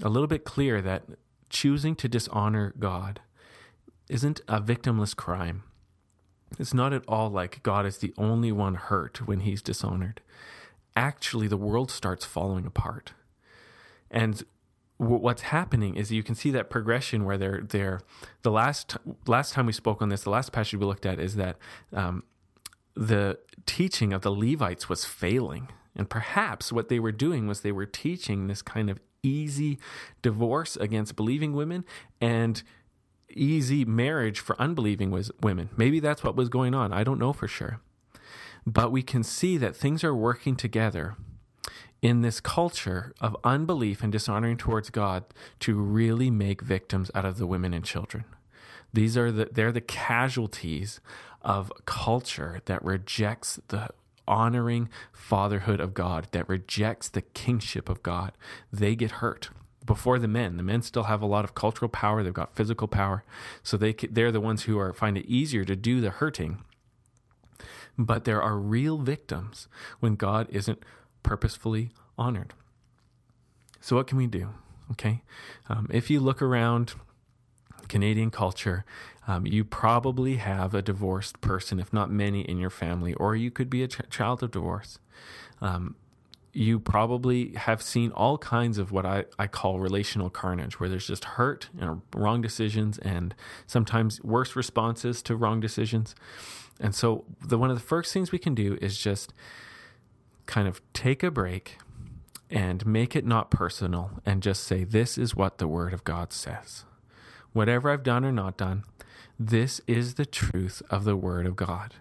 a 0.03 0.09
little 0.09 0.29
bit 0.29 0.45
clear 0.45 0.81
that 0.83 1.05
choosing 1.49 1.97
to 1.97 2.09
dishonor 2.09 2.75
God 2.79 3.21
isn't 4.09 4.41
a 4.49 4.61
victimless 4.61 5.15
crime. 5.17 5.65
It's 6.59 6.75
not 6.75 6.93
at 6.93 7.05
all 7.09 7.31
like 7.31 7.63
God 7.63 7.87
is 7.87 7.99
the 7.99 8.15
only 8.17 8.53
one 8.53 8.75
hurt 8.75 9.27
when 9.27 9.41
he's 9.41 9.63
dishonored. 9.63 10.21
Actually, 10.95 11.49
the 11.49 11.57
world 11.57 11.91
starts 11.91 12.25
falling 12.25 12.67
apart. 12.67 13.13
And 14.11 14.43
what's 14.99 15.43
happening 15.43 15.97
is 15.97 16.11
you 16.11 16.23
can 16.23 16.35
see 16.35 16.51
that 16.53 16.71
progression 16.71 17.25
where 17.25 17.37
they're, 17.37 17.61
they're 17.69 18.01
the 18.43 18.51
last, 18.51 18.97
last 19.27 19.53
time 19.53 19.67
we 19.67 19.73
spoke 19.73 20.01
on 20.01 20.09
this, 20.09 20.23
the 20.23 20.31
last 20.31 20.53
passage 20.53 20.79
we 20.79 20.87
looked 20.87 21.05
at 21.05 21.19
is 21.19 21.37
that 21.37 21.57
um, 21.93 22.23
the 22.95 23.39
teaching 23.67 24.13
of 24.13 24.23
the 24.23 24.31
Levites 24.31 24.89
was 24.89 25.05
failing. 25.05 25.69
And 25.95 26.09
perhaps 26.09 26.73
what 26.73 26.89
they 26.89 26.99
were 26.99 27.13
doing 27.13 27.47
was 27.47 27.61
they 27.61 27.73
were 27.73 27.87
teaching 27.87 28.47
this 28.47 28.63
kind 28.63 28.89
of 28.89 29.01
easy 29.23 29.79
divorce 30.23 30.77
against 30.77 31.17
believing 31.17 31.53
women 31.53 31.85
and 32.21 32.63
easy 33.31 33.85
marriage 33.85 34.41
for 34.41 34.61
unbelieving 34.61 35.11
women. 35.41 35.71
Maybe 35.77 36.01
that's 36.01 36.25
what 36.25 36.37
was 36.37 36.49
going 36.49 36.75
on. 36.75 36.93
I 36.93 37.05
don't 37.05 37.19
know 37.19 37.33
for 37.33 37.49
sure. 37.49 37.81
But 38.67 38.91
we 38.91 39.03
can 39.03 39.23
see 39.23 39.57
that 39.59 39.77
things 39.77 40.03
are 40.03 40.15
working 40.15 40.57
together 40.57 41.17
in 42.03 42.23
this 42.23 42.41
culture 42.41 43.13
of 43.21 43.37
unbelief 43.45 44.03
and 44.03 44.13
dishonoring 44.13 44.57
towards 44.57 44.91
God 44.91 45.25
to 45.61 45.75
really 45.75 46.31
make 46.31 46.63
victims 46.63 47.11
out 47.15 47.25
of 47.25 47.39
the 47.39 47.47
women 47.47 47.73
and 47.73 47.85
children. 47.85 48.25
These 48.93 49.17
are 49.17 49.31
the 49.31 49.49
they're 49.53 49.73
the 49.73 49.81
casualties 49.81 51.01
of 51.43 51.73
culture 51.85 52.61
that 52.65 52.85
rejects 52.85 53.61
the 53.69 53.91
honoring 54.27 54.89
fatherhood 55.13 55.81
of 55.81 55.95
God, 55.95 56.29
that 56.33 56.49
rejects 56.49 57.09
the 57.09 57.23
kingship 57.23 57.89
of 57.89 58.03
God. 58.03 58.33
They 58.73 58.97
get 58.97 59.13
hurt 59.13 59.51
before 59.87 60.19
the 60.19 60.29
men. 60.29 60.57
The 60.57 60.63
men 60.63 60.83
still 60.83 61.05
have 61.05 61.23
a 61.23 61.27
lot 61.27 61.45
of 61.45 61.55
cultural 61.55 61.89
power. 61.89 62.23
They've 62.23 62.35
got 62.35 62.55
physical 62.55 62.89
power, 62.89 63.25
so 63.63 63.77
they 63.77 63.93
they're 63.93 64.33
the 64.33 64.41
ones 64.41 64.65
who 64.65 64.79
are 64.79 64.93
find 64.93 65.17
it 65.17 65.27
easier 65.27 65.65
to 65.65 65.77
do 65.77 66.01
the 66.01 66.11
hurting. 66.11 66.63
But 67.97 68.25
there 68.25 68.43
are 68.43 68.59
real 68.59 68.99
victims 68.99 69.69
when 70.01 70.17
God 70.17 70.49
isn't 70.51 70.81
purposefully 71.23 71.91
honored. 72.19 72.53
So 73.81 73.97
what 73.97 74.07
can 74.07 74.19
we 74.19 74.27
do? 74.27 74.51
Okay, 74.93 75.23
um, 75.69 75.89
if 75.91 76.11
you 76.11 76.21
look 76.21 76.43
around 76.43 76.95
Canadian 77.89 78.31
culture, 78.31 78.85
um, 79.27 79.47
you 79.47 79.65
probably 79.65 80.37
have 80.37 80.75
a 80.75 80.83
divorced 80.83 81.41
person, 81.41 81.81
if 81.81 81.93
not 81.93 82.11
many, 82.11 82.43
in 82.43 82.59
your 82.59 82.71
family, 82.71 83.15
or 83.15 83.35
you 83.35 83.51
could 83.51 83.71
be 83.71 83.83
a 83.83 83.89
ch- 83.89 84.01
child 84.11 84.43
of 84.43 84.51
divorce. 84.53 84.99
Um, 85.61 85.97
you 86.57 86.81
probably 86.81 87.53
have 87.53 87.83
seen 87.83 88.11
all 88.13 88.39
kinds 88.39 88.79
of 88.79 88.91
what 88.91 89.05
I, 89.05 89.27
I 89.39 89.47
call 89.47 89.79
relational 89.79 90.31
carnage, 90.31 90.81
where 90.81 90.89
there's 90.89 91.07
just 91.07 91.25
hurt 91.25 91.69
and 91.79 92.01
wrong 92.15 92.41
decisions 92.41 92.99
and 92.99 93.35
sometimes 93.67 94.23
worse 94.23 94.57
responses 94.57 95.23
to 95.25 95.37
wrong 95.37 95.61
decisions. 95.61 96.15
And 96.81 96.95
so, 96.95 97.25
the, 97.47 97.59
one 97.59 97.71
of 97.71 97.77
the 97.77 97.85
first 97.85 98.13
things 98.13 98.33
we 98.33 98.39
can 98.39 98.55
do 98.55 98.79
is 98.81 98.97
just 98.97 99.35
kind 100.47 100.67
of 100.67 100.81
take 100.95 101.23
a 101.23 101.31
break 101.31 101.77
and 102.51 102.87
make 102.87 103.15
it 103.15 103.27
not 103.27 103.51
personal 103.51 104.13
and 104.25 104.43
just 104.43 104.65
say, 104.65 104.83
This 104.83 105.19
is 105.19 105.37
what 105.37 105.59
the 105.59 105.69
Word 105.69 105.93
of 105.93 106.05
God 106.05 106.33
says. 106.33 106.85
Whatever 107.53 107.91
I've 107.91 108.03
done 108.03 108.25
or 108.25 108.33
not 108.33 108.57
done, 108.57 108.85
this 109.39 109.83
is 109.87 110.15
the 110.15 110.27
truth 110.27 110.81
of 110.89 111.05
the 111.05 111.17
Word 111.17 111.45
of 111.45 111.55
God 111.55 111.97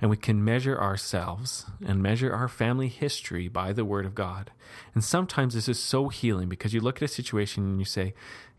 and 0.00 0.10
we 0.10 0.16
can 0.16 0.44
measure 0.44 0.80
ourselves 0.80 1.66
and 1.84 2.02
measure 2.02 2.32
our 2.32 2.48
family 2.48 2.88
history 2.88 3.48
by 3.48 3.72
the 3.72 3.84
Word 3.84 4.06
of 4.06 4.14
God. 4.14 4.50
And 4.94 5.02
sometimes 5.02 5.54
this 5.54 5.68
is 5.68 5.78
so 5.78 6.08
healing 6.08 6.48
because 6.48 6.72
you 6.72 6.80
look 6.80 6.96
at 6.96 7.02
a 7.02 7.08
situation 7.08 7.64
and 7.64 7.78
you 7.78 7.84
say, 7.84 8.14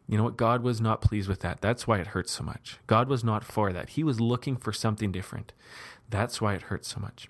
you 0.07 0.17
know 0.17 0.23
what? 0.23 0.37
God 0.37 0.63
was 0.63 0.81
not 0.81 1.01
pleased 1.01 1.29
with 1.29 1.41
that. 1.41 1.61
That's 1.61 1.85
why 1.85 1.99
it 1.99 2.07
hurts 2.07 2.31
so 2.31 2.43
much. 2.43 2.77
God 2.87 3.07
was 3.07 3.23
not 3.23 3.43
for 3.43 3.71
that. 3.71 3.89
He 3.89 4.03
was 4.03 4.19
looking 4.19 4.57
for 4.57 4.73
something 4.73 5.11
different. 5.11 5.53
That's 6.09 6.41
why 6.41 6.55
it 6.55 6.63
hurts 6.63 6.87
so 6.87 6.99
much. 6.99 7.29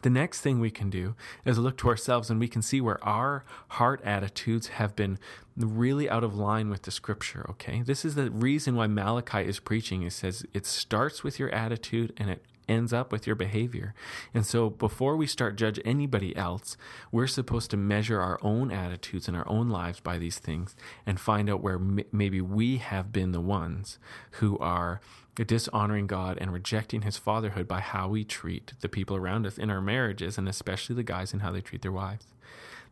The 0.00 0.10
next 0.10 0.40
thing 0.40 0.58
we 0.58 0.70
can 0.70 0.88
do 0.88 1.14
is 1.44 1.58
look 1.58 1.76
to 1.78 1.88
ourselves 1.88 2.30
and 2.30 2.40
we 2.40 2.48
can 2.48 2.62
see 2.62 2.80
where 2.80 3.02
our 3.04 3.44
heart 3.68 4.00
attitudes 4.04 4.68
have 4.68 4.96
been 4.96 5.18
really 5.56 6.08
out 6.08 6.24
of 6.24 6.34
line 6.34 6.70
with 6.70 6.82
the 6.82 6.90
scripture, 6.90 7.44
okay? 7.50 7.82
This 7.82 8.04
is 8.04 8.14
the 8.14 8.30
reason 8.30 8.74
why 8.74 8.86
Malachi 8.86 9.42
is 9.42 9.60
preaching. 9.60 10.02
It 10.02 10.12
says 10.12 10.46
it 10.54 10.64
starts 10.64 11.22
with 11.22 11.38
your 11.38 11.50
attitude 11.50 12.14
and 12.16 12.30
it 12.30 12.44
ends 12.68 12.92
up 12.92 13.12
with 13.12 13.26
your 13.26 13.36
behavior. 13.36 13.94
And 14.34 14.46
so 14.46 14.70
before 14.70 15.16
we 15.16 15.26
start 15.26 15.56
judge 15.56 15.80
anybody 15.84 16.34
else, 16.36 16.76
we're 17.10 17.26
supposed 17.26 17.70
to 17.72 17.76
measure 17.76 18.20
our 18.20 18.38
own 18.42 18.70
attitudes 18.70 19.28
and 19.28 19.36
our 19.36 19.48
own 19.48 19.68
lives 19.68 20.00
by 20.00 20.18
these 20.18 20.38
things 20.38 20.74
and 21.06 21.20
find 21.20 21.48
out 21.50 21.62
where 21.62 21.74
m- 21.74 22.00
maybe 22.12 22.40
we 22.40 22.78
have 22.78 23.12
been 23.12 23.32
the 23.32 23.40
ones 23.40 23.98
who 24.32 24.58
are 24.58 25.00
dishonoring 25.36 26.06
God 26.06 26.38
and 26.40 26.52
rejecting 26.52 27.02
his 27.02 27.16
fatherhood 27.16 27.66
by 27.66 27.80
how 27.80 28.08
we 28.08 28.24
treat 28.24 28.74
the 28.80 28.88
people 28.88 29.16
around 29.16 29.46
us 29.46 29.58
in 29.58 29.70
our 29.70 29.80
marriages, 29.80 30.38
and 30.38 30.48
especially 30.48 30.94
the 30.94 31.02
guys 31.02 31.32
and 31.32 31.42
how 31.42 31.52
they 31.52 31.60
treat 31.60 31.82
their 31.82 31.92
wives. 31.92 32.26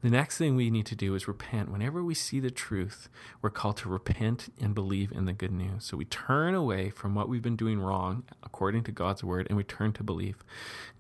The 0.03 0.09
next 0.09 0.39
thing 0.39 0.57
we 0.57 0.71
need 0.71 0.87
to 0.87 0.97
do 0.97 1.15
is 1.15 1.29
repent. 1.29 1.71
Whenever 1.71 2.03
we 2.03 2.15
see 2.15 2.41
the 2.41 2.51
truth, 2.51 3.11
we're 3.43 3.51
called 3.51 3.77
to 3.79 3.91
repent 3.91 4.49
and 4.59 4.75
believe 4.75 5.13
in 5.13 5.27
the 5.27 5.35
good 5.35 5.53
news. 5.53 5.85
So 5.85 5.99
we 5.99 6.07
turn 6.07 6.55
away 6.55 6.89
from 6.89 7.15
what 7.15 7.29
we've 7.29 7.43
been 7.43 7.57
doing 7.57 7.79
wrong 7.81 8.25
according 8.43 8.85
to 8.85 8.93
God's 8.93 9.23
word 9.23 9.47
and 9.49 9.59
we 9.59 9.65
turn 9.65 9.93
to 9.93 10.03
believe. 10.03 10.43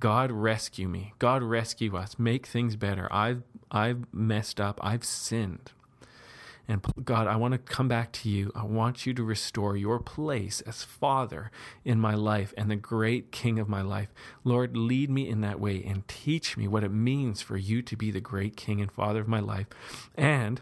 God 0.00 0.30
rescue 0.30 0.87
me. 0.87 1.14
God 1.18 1.42
rescue 1.42 1.97
us. 1.97 2.18
Make 2.18 2.47
things 2.47 2.76
better. 2.76 3.09
I've 3.11 3.42
I've 3.70 4.04
messed 4.12 4.61
up. 4.61 4.78
I've 4.82 5.04
sinned. 5.04 5.73
And 6.69 6.85
God, 7.05 7.26
I 7.26 7.37
want 7.37 7.52
to 7.52 7.59
come 7.59 7.88
back 7.88 8.12
to 8.12 8.29
you. 8.29 8.52
I 8.55 8.64
want 8.64 9.07
you 9.07 9.14
to 9.14 9.25
restore 9.25 9.76
your 9.76 9.99
place 9.99 10.61
as 10.62 10.85
Father 10.85 11.50
in 11.85 12.00
my 12.00 12.14
life 12.14 12.55
and 12.57 12.71
the 12.71 12.76
great 12.76 13.33
King 13.33 13.59
of 13.59 13.69
my 13.69 13.83
life. 13.83 14.09
Lord, 14.45 14.76
lead 14.76 15.11
me 15.11 15.29
in 15.29 15.40
that 15.40 15.61
way 15.61 15.83
and 15.85 16.07
teach 16.07 16.57
me 16.57 16.69
what 16.69 16.85
it 16.85 16.93
means 16.93 17.43
for 17.43 17.57
you 17.57 17.83
to 17.83 17.97
be 17.97 18.11
the 18.11 18.21
great 18.21 18.57
King 18.57 18.81
and 18.81 18.93
Father 18.93 19.21
of 19.21 19.29
my 19.29 19.40
life. 19.40 19.67
And 20.14 20.61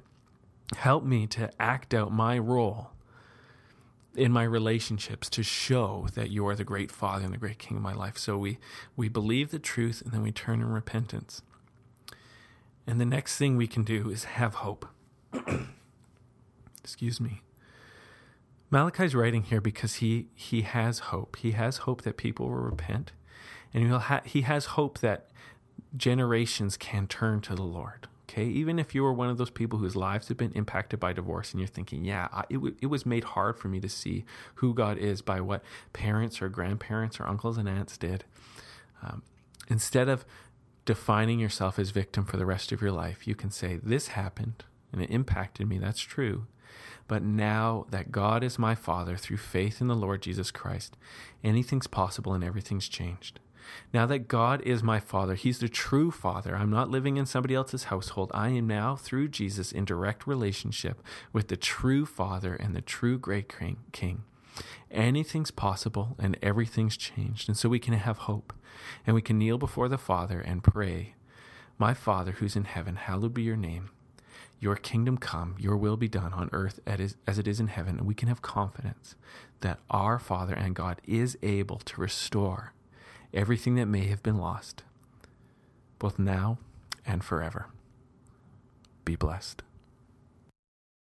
help 0.76 1.04
me 1.04 1.26
to 1.26 1.50
act 1.60 1.94
out 1.94 2.12
my 2.12 2.38
role 2.38 2.90
in 4.14 4.32
my 4.32 4.42
relationships 4.42 5.30
to 5.30 5.42
show 5.42 6.08
that 6.14 6.30
you 6.30 6.46
are 6.46 6.56
the 6.56 6.64
great 6.64 6.90
Father 6.90 7.24
and 7.24 7.32
the 7.32 7.38
great 7.38 7.58
King 7.58 7.76
of 7.76 7.82
my 7.82 7.94
life. 7.94 8.18
So 8.18 8.36
we, 8.36 8.58
we 8.96 9.08
believe 9.08 9.50
the 9.50 9.58
truth 9.58 10.02
and 10.02 10.12
then 10.12 10.22
we 10.22 10.32
turn 10.32 10.60
in 10.60 10.68
repentance. 10.68 11.42
And 12.86 13.00
the 13.00 13.06
next 13.06 13.36
thing 13.36 13.56
we 13.56 13.66
can 13.66 13.84
do 13.84 14.10
is 14.10 14.24
have 14.24 14.54
hope. 14.54 14.86
Excuse 16.88 17.20
me. 17.20 17.42
Malachi's 18.70 19.14
writing 19.14 19.42
here 19.42 19.60
because 19.60 19.96
he 19.96 20.28
he 20.34 20.62
has 20.62 21.00
hope. 21.00 21.36
He 21.36 21.50
has 21.50 21.78
hope 21.78 22.00
that 22.00 22.16
people 22.16 22.48
will 22.48 22.54
repent, 22.54 23.12
and 23.74 23.86
he'll 23.86 23.98
ha- 23.98 24.22
he 24.24 24.40
has 24.40 24.64
hope 24.64 25.00
that 25.00 25.28
generations 25.94 26.78
can 26.78 27.06
turn 27.06 27.42
to 27.42 27.54
the 27.54 27.62
Lord. 27.62 28.08
Okay, 28.22 28.46
even 28.46 28.78
if 28.78 28.94
you 28.94 29.02
were 29.02 29.12
one 29.12 29.28
of 29.28 29.36
those 29.36 29.50
people 29.50 29.78
whose 29.78 29.96
lives 29.96 30.28
have 30.28 30.38
been 30.38 30.52
impacted 30.52 30.98
by 30.98 31.12
divorce, 31.12 31.52
and 31.52 31.60
you're 31.60 31.66
thinking, 31.66 32.06
"Yeah, 32.06 32.28
I, 32.32 32.44
it 32.48 32.54
w- 32.54 32.76
it 32.80 32.86
was 32.86 33.04
made 33.04 33.24
hard 33.24 33.58
for 33.58 33.68
me 33.68 33.80
to 33.80 33.88
see 33.90 34.24
who 34.56 34.72
God 34.72 34.96
is 34.96 35.20
by 35.20 35.42
what 35.42 35.62
parents 35.92 36.40
or 36.40 36.48
grandparents 36.48 37.20
or 37.20 37.26
uncles 37.26 37.58
and 37.58 37.68
aunts 37.68 37.98
did," 37.98 38.24
um, 39.02 39.22
instead 39.68 40.08
of 40.08 40.24
defining 40.86 41.38
yourself 41.38 41.78
as 41.78 41.90
victim 41.90 42.24
for 42.24 42.38
the 42.38 42.46
rest 42.46 42.72
of 42.72 42.80
your 42.80 42.92
life, 42.92 43.26
you 43.28 43.34
can 43.34 43.50
say, 43.50 43.78
"This 43.82 44.08
happened 44.08 44.64
and 44.90 45.02
it 45.02 45.10
impacted 45.10 45.68
me. 45.68 45.76
That's 45.76 46.00
true." 46.00 46.46
But 47.08 47.22
now 47.22 47.86
that 47.90 48.12
God 48.12 48.44
is 48.44 48.58
my 48.58 48.74
Father 48.74 49.16
through 49.16 49.38
faith 49.38 49.80
in 49.80 49.88
the 49.88 49.96
Lord 49.96 50.22
Jesus 50.22 50.50
Christ, 50.50 50.96
anything's 51.42 51.86
possible 51.86 52.34
and 52.34 52.44
everything's 52.44 52.88
changed. 52.88 53.40
Now 53.92 54.06
that 54.06 54.28
God 54.28 54.62
is 54.62 54.82
my 54.82 55.00
Father, 55.00 55.34
He's 55.34 55.58
the 55.58 55.68
true 55.68 56.10
Father. 56.10 56.54
I'm 56.54 56.70
not 56.70 56.90
living 56.90 57.16
in 57.16 57.26
somebody 57.26 57.54
else's 57.54 57.84
household. 57.84 58.30
I 58.34 58.50
am 58.50 58.66
now, 58.66 58.96
through 58.96 59.28
Jesus, 59.28 59.72
in 59.72 59.84
direct 59.84 60.26
relationship 60.26 61.02
with 61.32 61.48
the 61.48 61.56
true 61.56 62.06
Father 62.06 62.54
and 62.54 62.74
the 62.74 62.80
true 62.80 63.18
great 63.18 63.52
King. 63.92 64.24
Anything's 64.90 65.50
possible 65.50 66.16
and 66.18 66.38
everything's 66.42 66.96
changed. 66.96 67.48
And 67.48 67.56
so 67.56 67.68
we 67.68 67.78
can 67.78 67.94
have 67.94 68.18
hope 68.18 68.52
and 69.06 69.14
we 69.14 69.22
can 69.22 69.38
kneel 69.38 69.58
before 69.58 69.88
the 69.88 69.98
Father 69.98 70.40
and 70.40 70.64
pray, 70.64 71.14
My 71.78 71.94
Father 71.94 72.32
who's 72.32 72.56
in 72.56 72.64
heaven, 72.64 72.96
hallowed 72.96 73.34
be 73.34 73.42
your 73.42 73.56
name. 73.56 73.90
Your 74.60 74.76
kingdom 74.76 75.18
come, 75.18 75.54
your 75.58 75.76
will 75.76 75.96
be 75.96 76.08
done 76.08 76.32
on 76.32 76.50
earth 76.52 76.80
as 76.86 77.38
it 77.38 77.46
is 77.46 77.60
in 77.60 77.68
heaven. 77.68 77.98
And 77.98 78.06
we 78.06 78.14
can 78.14 78.28
have 78.28 78.42
confidence 78.42 79.14
that 79.60 79.78
our 79.90 80.18
Father 80.18 80.54
and 80.54 80.74
God 80.74 81.00
is 81.06 81.38
able 81.42 81.78
to 81.78 82.00
restore 82.00 82.72
everything 83.32 83.76
that 83.76 83.86
may 83.86 84.06
have 84.06 84.22
been 84.22 84.38
lost, 84.38 84.82
both 85.98 86.18
now 86.18 86.58
and 87.06 87.22
forever. 87.22 87.66
Be 89.04 89.14
blessed. 89.16 89.62